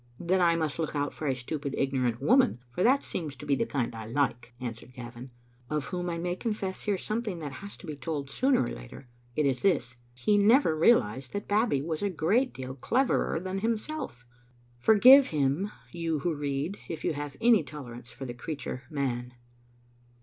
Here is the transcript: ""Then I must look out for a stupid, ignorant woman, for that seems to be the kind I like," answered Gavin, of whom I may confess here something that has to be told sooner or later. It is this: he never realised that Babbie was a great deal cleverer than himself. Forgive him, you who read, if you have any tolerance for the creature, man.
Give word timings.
""Then 0.29 0.41
I 0.41 0.55
must 0.55 0.79
look 0.79 0.95
out 0.95 1.13
for 1.13 1.27
a 1.27 1.35
stupid, 1.35 1.75
ignorant 1.77 2.19
woman, 2.19 2.57
for 2.71 2.81
that 2.81 3.03
seems 3.03 3.35
to 3.35 3.45
be 3.45 3.53
the 3.53 3.67
kind 3.67 3.93
I 3.93 4.07
like," 4.07 4.55
answered 4.59 4.93
Gavin, 4.93 5.29
of 5.69 5.85
whom 5.85 6.09
I 6.09 6.17
may 6.17 6.35
confess 6.35 6.81
here 6.81 6.97
something 6.97 7.37
that 7.37 7.51
has 7.61 7.77
to 7.77 7.85
be 7.85 7.95
told 7.95 8.31
sooner 8.31 8.63
or 8.63 8.69
later. 8.71 9.07
It 9.35 9.45
is 9.45 9.59
this: 9.61 9.97
he 10.15 10.39
never 10.39 10.75
realised 10.75 11.33
that 11.33 11.47
Babbie 11.47 11.83
was 11.83 12.01
a 12.01 12.09
great 12.09 12.51
deal 12.51 12.73
cleverer 12.73 13.39
than 13.39 13.59
himself. 13.59 14.25
Forgive 14.79 15.27
him, 15.27 15.69
you 15.91 16.17
who 16.21 16.33
read, 16.33 16.79
if 16.89 17.05
you 17.05 17.13
have 17.13 17.37
any 17.39 17.61
tolerance 17.61 18.09
for 18.09 18.25
the 18.25 18.33
creature, 18.33 18.81
man. 18.89 19.35